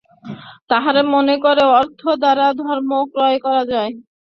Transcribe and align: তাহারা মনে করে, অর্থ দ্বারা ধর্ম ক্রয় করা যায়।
তাহারা 0.69 1.01
মনে 1.13 1.35
করে, 1.43 1.63
অর্থ 1.79 2.01
দ্বারা 2.21 2.45
ধর্ম 2.61 2.91
ক্রয় 3.13 3.37
করা 3.45 3.63
যায়। 3.71 3.91